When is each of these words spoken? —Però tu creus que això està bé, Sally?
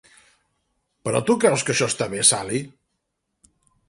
—Però 1.07 1.19
tu 1.27 1.35
creus 1.43 1.65
que 1.67 1.73
això 1.75 1.89
està 1.93 2.07
bé, 2.13 2.23
Sally? 2.31 2.63